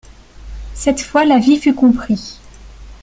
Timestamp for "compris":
1.75-2.39